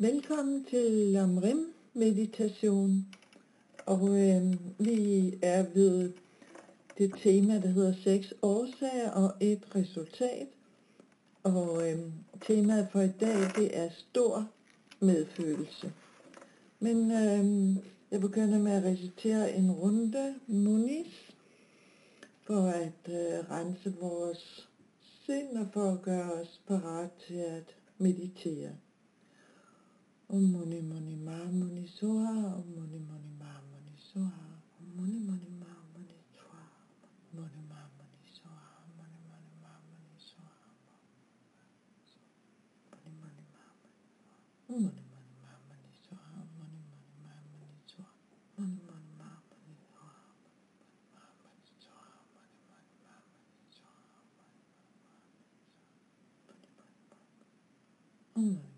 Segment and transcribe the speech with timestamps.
[0.00, 3.06] Velkommen til Lamrim meditation.
[3.86, 6.12] Og øh, vi er ved
[6.98, 10.48] det tema, der hedder seks årsager og et resultat.
[11.42, 11.98] Og øh,
[12.40, 14.48] temaet for i dag, det er stor
[15.00, 15.92] medfølelse.
[16.80, 17.76] Men øh,
[18.10, 21.32] jeg begynder med at recitere en runde munis,
[22.42, 24.68] for at øh, rense vores
[25.26, 28.70] sind og for at gøre os parat til at meditere.
[30.28, 32.56] Om Mani Mani Ma Mani Soha.
[32.58, 34.42] Om Mani Mani Ma Mani Soha.
[34.80, 36.64] Om Mani Mani Ma Mani Soha.
[37.36, 38.82] Mani Ma Mani Soha.
[38.98, 40.58] Mani Mani Ma Mani Soha.
[42.96, 44.40] Mani Mani Ma Mani Soha.
[44.66, 46.32] Om Mani Mani Ma Mani Soha.
[46.42, 48.12] Om Mani Mani Ma Mani Soha.
[48.58, 49.76] Mani Mani Ma Mani
[53.78, 54.02] Soha.
[58.38, 58.77] Mm.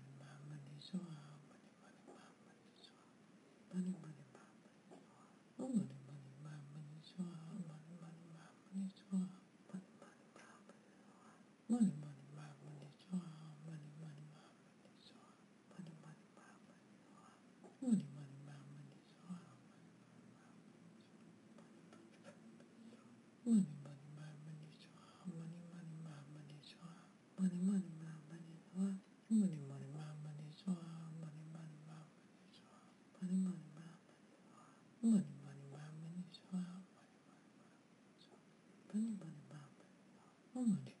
[40.55, 41.00] on.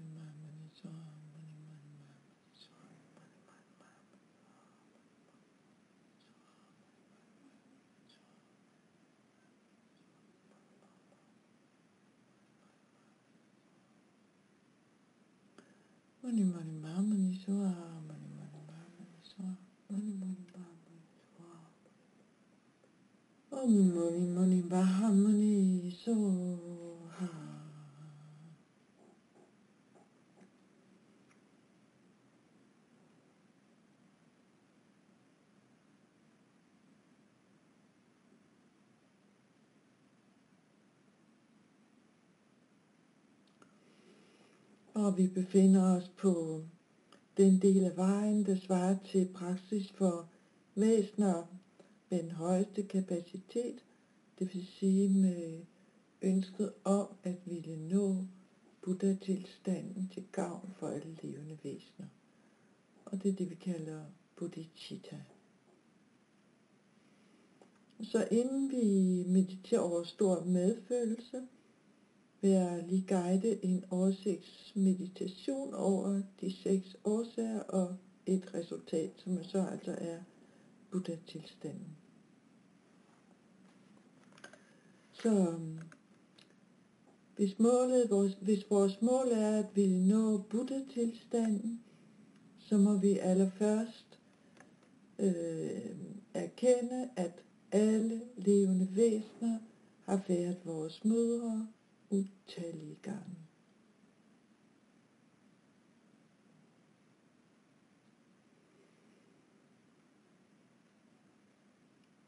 [16.23, 17.73] Mani mani mama ni swa,
[18.07, 19.45] mani mani mama ni swa,
[19.89, 21.49] mani mani mama ni swa.
[23.59, 26.50] Om mani mani baha mani swa.
[44.93, 46.63] Og vi befinder os på
[47.37, 50.29] den del af vejen, der svarer til praksis for
[50.75, 51.43] væsener
[52.09, 53.85] med den højeste kapacitet,
[54.39, 55.61] det vil sige med
[56.21, 58.25] ønsket om at ville nå
[58.81, 62.07] Buddha-tilstanden til gavn for alle levende væsener.
[63.05, 64.03] Og det er det, vi kalder
[64.35, 65.21] bodhicitta.
[68.03, 71.47] Så inden vi mediterer over stor medfølelse,
[72.41, 79.65] vil jeg lige guide en oversigtsmeditation over de seks årsager og et resultat, som så
[79.71, 80.17] altså er
[80.91, 81.97] Buddha-tilstanden.
[85.11, 85.79] Så øhm,
[87.35, 91.83] hvis, målet, vores, hvis vores mål er at ville nå Buddha-tilstanden,
[92.59, 94.19] så må vi allerførst
[95.19, 95.95] øh,
[96.33, 99.59] erkende, at alle levende væsener
[100.05, 101.67] har været vores mødre
[102.11, 103.35] utallige gange.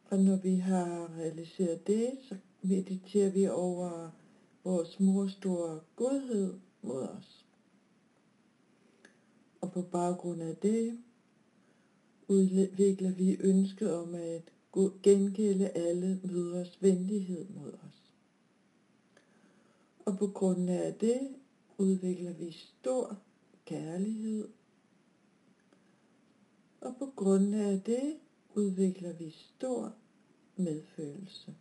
[0.06, 4.12] Og når vi har realiseret det, så mediterer vi over
[4.64, 7.46] vores mors store godhed mod os.
[9.62, 11.00] Og på baggrund af det
[12.28, 14.52] udvikler vi ønsket om at
[15.04, 18.03] gengælde alle mødres venlighed mod os.
[20.06, 21.36] Og på grund af det
[21.78, 23.18] udvikler vi stor
[23.66, 24.50] kærlighed.
[26.82, 28.18] Og på grund af det
[28.56, 29.96] udvikler vi stor
[30.56, 31.56] medfølelse.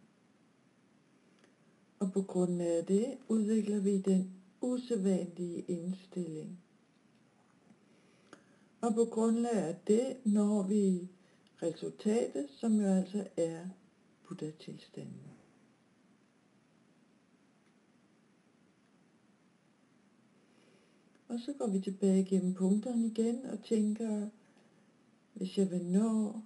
[1.99, 6.59] Og på grund af det udvikler vi den usædvanlige indstilling.
[8.81, 11.09] Og på grundlag af det når vi
[11.63, 13.67] resultatet, som jo altså er
[14.29, 15.32] Buddha-tilstanden.
[21.33, 24.29] Og så går vi tilbage gennem punkterne igen og tænker,
[25.35, 26.41] hvis jeg vil nå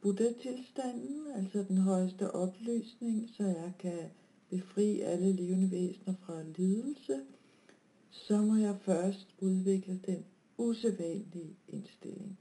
[0.00, 4.10] Buddha-tilstanden, altså den højeste opløsning, så jeg kan
[4.50, 7.20] befri alle levende væsener fra lidelse,
[8.10, 10.24] så må jeg først udvikle den
[10.58, 12.38] usædvanlige indstilling.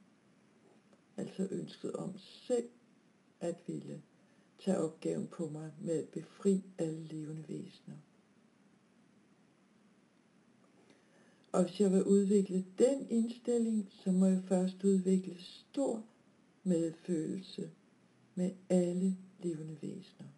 [1.18, 2.69] Altså ønsket om selv
[3.39, 4.01] at ville
[4.59, 7.95] tage opgaven på mig med at befri alle levende væsener.
[11.51, 16.04] Og hvis jeg vil udvikle den indstilling, så må jeg først udvikle stor
[16.63, 17.72] medfølelse
[18.36, 20.30] med alle levende væsener.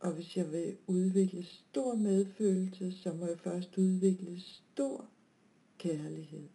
[0.00, 5.08] Og hvis jeg vil udvikle stor medfølelse, så må jeg først udvikle stor
[5.78, 6.48] kærlighed.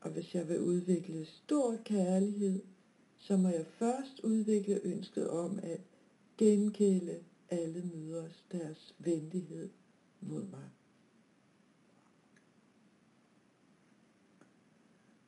[0.00, 2.62] Og hvis jeg vil udvikle stor kærlighed,
[3.24, 5.80] så må jeg først udvikle ønsket om at
[6.36, 9.70] genkælde alle møders deres venlighed
[10.20, 10.70] mod mig.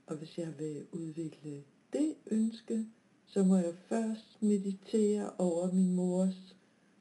[0.07, 2.87] Og hvis jeg vil udvikle det ønske,
[3.27, 6.57] så må jeg først meditere over min mors,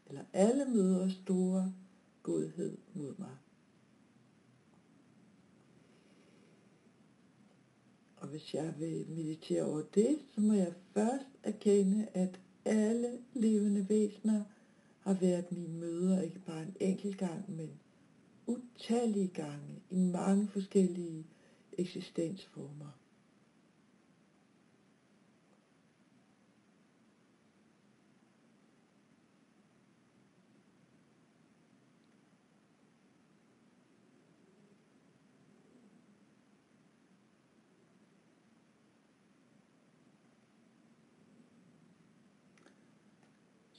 [0.08, 1.74] eller alle mødres store
[2.24, 3.38] godhed mod mig.
[8.26, 13.90] Og hvis jeg vil meditere over det, så må jeg først erkende, at alle levende
[13.90, 14.44] væsener
[15.00, 17.70] har været mine møder, ikke bare en enkelt gang, men
[18.48, 21.26] utallige gange i mange forskellige
[21.78, 23.00] eksistensformer.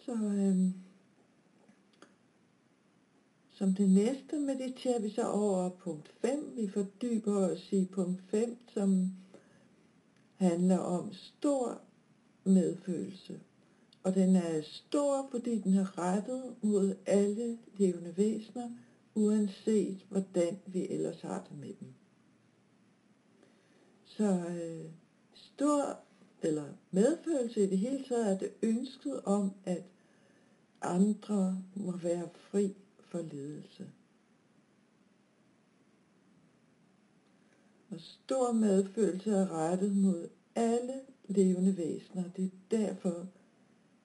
[0.07, 0.73] Så øhm,
[3.51, 6.57] som det næste mediterer vi så over punkt 5.
[6.57, 9.13] Vi fordyber os i punkt 5, som
[10.37, 11.81] handler om stor
[12.45, 13.41] medfølelse.
[14.03, 18.71] Og den er stor, fordi den er rettet mod alle levende væsener,
[19.15, 21.95] uanset hvordan vi ellers har det med dem.
[24.05, 24.91] Så øh,
[25.35, 25.99] stor
[26.43, 29.83] eller medfølelse i det hele taget er det ønsket om, at
[30.83, 33.87] andre må være fri for ledelse.
[37.91, 42.25] Og stor medfølelse er rettet mod alle levende væsener.
[42.37, 43.27] Det er derfor,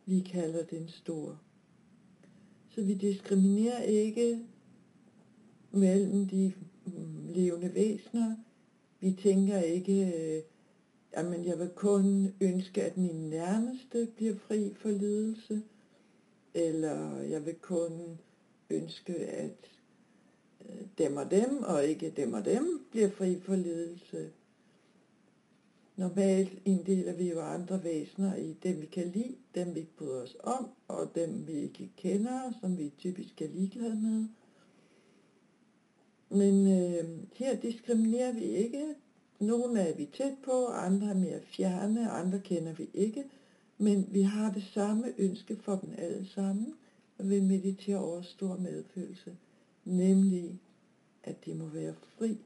[0.06, 1.40] vi kalder den stor.
[2.70, 4.46] Så vi diskriminerer ikke
[5.72, 6.54] mellem de
[6.86, 8.36] mm, levende væsener.
[9.00, 10.44] Vi tænker ikke, øh,
[11.12, 15.62] at jeg vil kun ønske, at min nærmeste bliver fri for lidelse
[16.54, 18.20] eller jeg vil kun
[18.70, 19.58] ønske, at
[20.70, 24.32] øh, dem og dem, og ikke dem og dem, bliver fri for ledelse.
[25.96, 30.24] Normalt inddeler vi jo andre væsener i dem, vi kan lide, dem vi ikke bryder
[30.24, 34.26] os om, og dem vi ikke kender, som vi typisk er ligeglade med.
[36.30, 38.96] Men øh, her diskriminerer vi ikke.
[39.40, 43.24] Nogle er vi tæt på, andre er mere fjerne, andre kender vi ikke.
[43.82, 46.74] Men vi har det samme ønske for dem alle sammen,
[47.18, 49.38] og vi mediterer over stor medfølelse,
[49.86, 50.60] nemlig
[51.24, 52.38] at de må være fri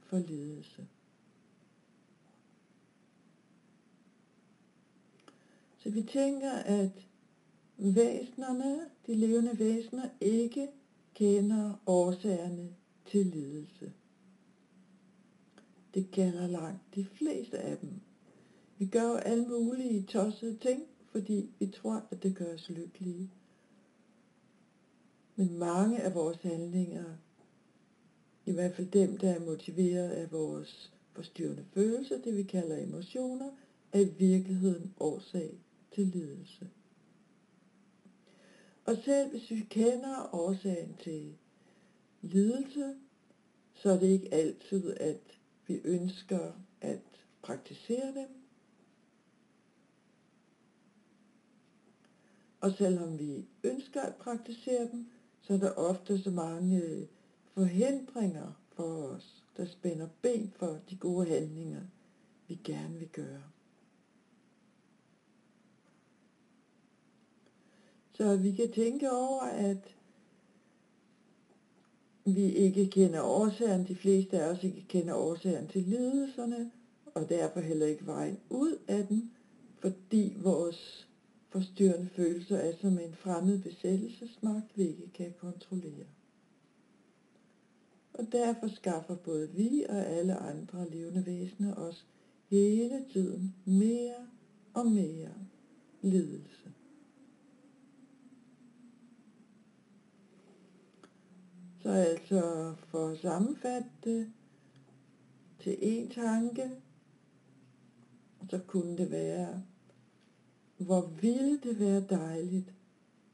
[0.00, 0.86] for ledelse.
[5.78, 7.06] Så vi tænker, at
[7.78, 10.68] væsnerne, de levende væsener, ikke
[11.14, 12.74] kender årsagerne
[13.06, 13.92] til lidelse.
[15.94, 18.00] Det gælder langt de fleste af dem.
[18.78, 23.30] Vi gør jo alle mulige tossede ting, fordi vi tror, at det gør os lykkelige.
[25.36, 27.04] Men mange af vores handlinger,
[28.46, 33.50] i hvert fald dem, der er motiveret af vores forstyrrende følelser, det vi kalder emotioner,
[33.92, 35.58] er i virkeligheden årsag
[35.92, 36.68] til lidelse.
[38.84, 41.34] Og selv hvis vi kender årsagen til
[42.22, 42.94] lidelse,
[43.74, 47.00] så er det ikke altid, at vi ønsker at
[47.42, 48.43] praktisere dem.
[52.64, 55.06] Og selvom vi ønsker at praktisere dem,
[55.40, 57.06] så er der ofte så mange øh,
[57.54, 61.80] forhindringer for os, der spænder ben for de gode handlinger,
[62.48, 63.42] vi gerne vil gøre.
[68.12, 69.96] Så vi kan tænke over, at
[72.24, 76.70] vi ikke kender årsagen, de fleste af os ikke kender årsagen til lidelserne,
[77.14, 79.32] og derfor heller ikke vejen ud af den,
[79.80, 81.08] fordi vores
[81.54, 86.06] forstyrrende følelser er som en fremmed besættelsesmagt, vi ikke kan kontrollere.
[88.14, 92.06] Og derfor skaffer både vi og alle andre levende væsener os
[92.48, 94.28] hele tiden mere
[94.74, 95.34] og mere
[96.02, 96.72] lidelse.
[101.82, 104.32] Så altså for at sammenfatte det
[105.60, 106.70] til én tanke,
[108.50, 109.62] så kunne det være,
[110.76, 112.74] hvor ville det være dejligt,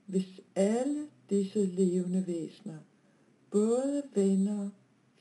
[0.07, 2.79] hvis alle disse levende væsener,
[3.51, 4.71] både venner,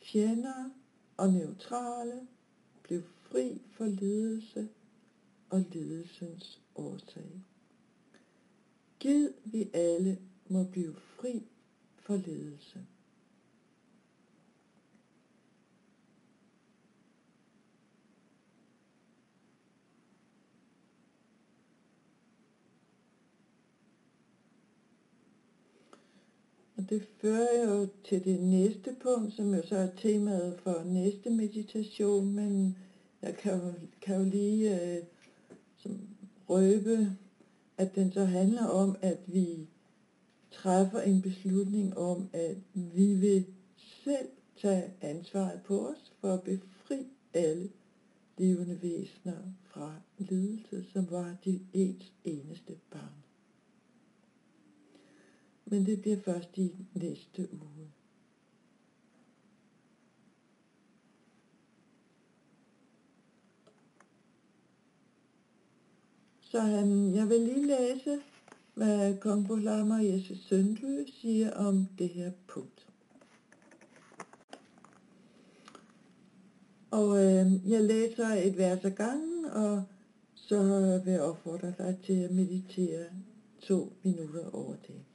[0.02, 0.70] fjender
[1.18, 2.28] og neutrale,
[2.84, 4.70] blev fri for lidelse
[5.50, 7.42] og lidelsens årsag.
[9.00, 11.44] Gid vi alle må blive fri
[11.96, 12.86] for lidelse.
[26.90, 32.34] Det fører jo til det næste punkt, som jo så er temaet for næste meditation,
[32.34, 32.78] men
[33.22, 35.04] jeg kan jo, kan jo lige øh,
[35.78, 36.00] som
[36.50, 37.18] røbe,
[37.78, 39.68] at den så handler om, at vi
[40.52, 43.46] træffer en beslutning om, at vi vil
[44.04, 44.28] selv
[44.62, 47.70] tage ansvaret på os for at befri alle
[48.38, 53.29] levende væsener fra lidelse, som var dit ens eneste barn
[55.70, 57.92] men det bliver først i næste uge.
[66.42, 68.20] Så han, jeg vil lige læse,
[68.74, 72.88] hvad kong Bolama Jesse Søndby siger om det her punkt.
[76.92, 79.84] Og øh, jeg læser et vers ad gangen, og
[80.36, 80.58] så
[81.06, 83.06] vil jeg opfordre dig til at meditere
[83.62, 85.09] to minutter over det.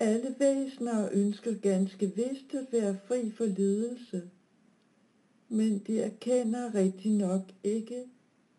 [0.00, 4.30] Alle væsener ønsker ganske vist at være fri for lidelse,
[5.48, 8.04] men de erkender rigtig nok ikke,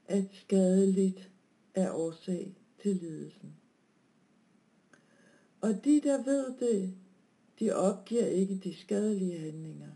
[0.08, 1.32] at skadeligt
[1.74, 3.56] er årsag til lidelsen.
[5.62, 6.94] Og de, der ved det,
[7.60, 9.92] de opgiver ikke de skadelige handlinger.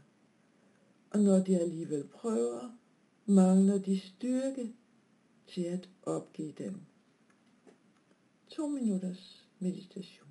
[1.09, 2.77] Og når de alligevel prøver,
[3.25, 4.73] mangler de styrke
[5.47, 6.75] til at opgive dem.
[8.49, 10.24] To minutters meditation.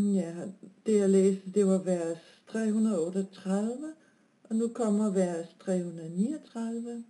[0.00, 0.34] Ja,
[0.86, 3.94] det jeg læste, det var vers 338,
[4.42, 7.04] og nu kommer vers 339.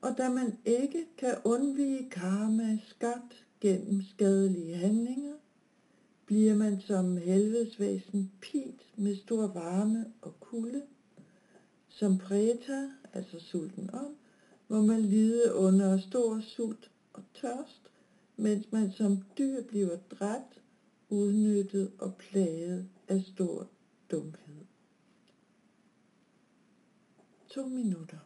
[0.00, 5.34] Og da man ikke kan undvige karma skabt gennem skadelige handlinger,
[6.26, 10.82] bliver man som helvedesvæsen pint med stor varme og kulde.
[11.88, 14.16] Som præta, altså sulten om,
[14.68, 17.90] må man lide under stor sult og tørst,
[18.36, 20.61] mens man som dyr bliver dræbt,
[21.12, 23.68] udnyttet og plaget af stor
[24.10, 24.64] dumhed.
[27.48, 28.18] To minutter.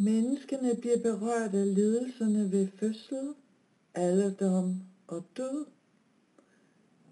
[0.00, 3.34] Menneskene bliver berørt af lidelserne ved fødsel,
[3.94, 5.66] alderdom og død.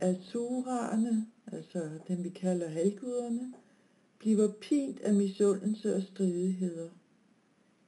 [0.00, 3.52] Asuraerne, altså dem vi kalder halvguderne,
[4.18, 6.88] bliver pint af misundelse og stridigheder.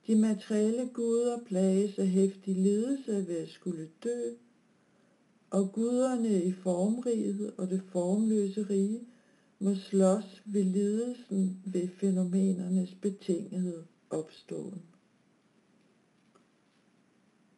[0.07, 4.31] De materielle guder plages af hæftig lidelse ved at skulle dø,
[5.51, 9.07] og guderne i formriget og det formløse rige
[9.59, 14.83] må slås ved lidelsen ved fænomenernes betingethed opstået.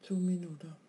[0.02, 0.79] To minutter.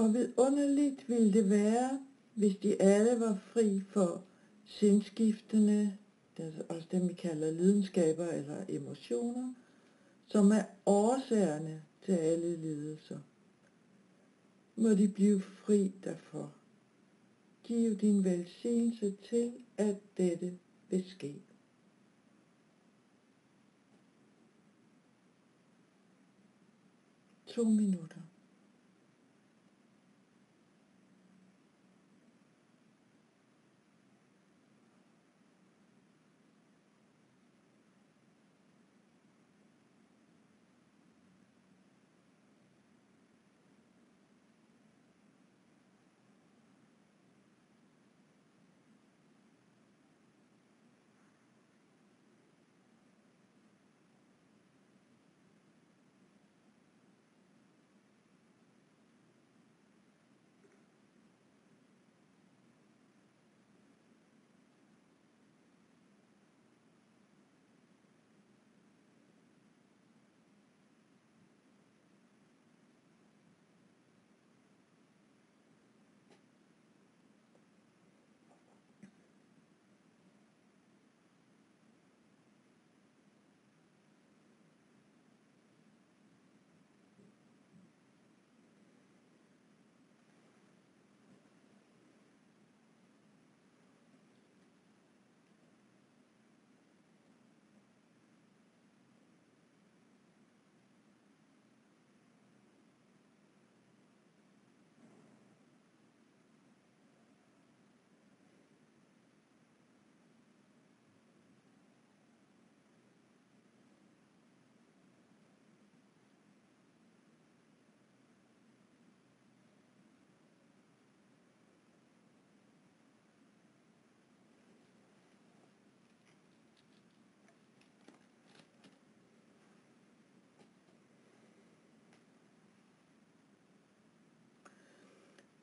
[0.00, 4.24] Hvor vidunderligt ville det være, hvis de alle var fri for
[4.64, 5.96] sindskiftende,
[6.68, 9.54] også dem vi kalder lidenskaber eller emotioner,
[10.26, 13.18] som er årsagerne til alle lidelser.
[14.76, 16.54] må de blive fri derfor.
[17.62, 20.58] Giv din velsignelse til, at dette
[20.90, 21.42] vil ske.
[27.46, 28.29] To minutter.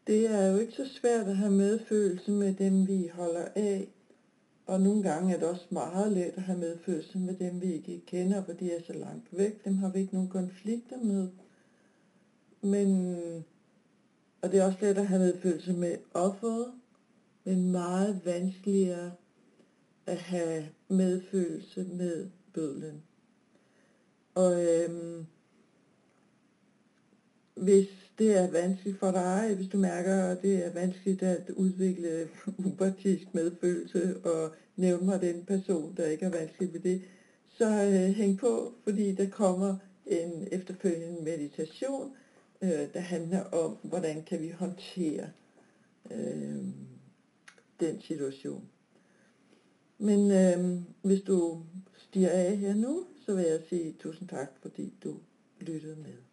[0.07, 3.87] Det er jo ikke så svært at have medfølelse med dem, vi holder af.
[4.65, 8.01] Og nogle gange er det også meget let at have medfølelse med dem, vi ikke
[8.05, 9.65] kender, for de er så langt væk.
[9.65, 11.29] Dem har vi ikke nogen konflikter med.
[12.61, 13.17] Men,
[14.41, 16.71] og det er også let at have medfølelse med offeret,
[17.43, 19.11] men meget vanskeligere
[20.05, 23.03] at have medfølelse med bødlen.
[24.35, 25.25] Og øhm,
[27.57, 27.87] hvis
[28.19, 32.27] det er vanskeligt for dig, hvis du mærker, at det er vanskeligt at udvikle
[32.65, 37.01] upartisk medfølelse og nævne mig den person, der ikke er vanskelig ved det,
[37.57, 42.11] så øh, hæng på, fordi der kommer en efterfølgende meditation,
[42.61, 45.29] øh, der handler om, hvordan kan vi håndtere
[46.11, 46.63] øh,
[47.79, 48.69] den situation.
[49.97, 51.63] Men øh, hvis du
[51.97, 55.15] stiger af her nu, så vil jeg sige tusind tak, fordi du
[55.59, 56.26] lyttede med.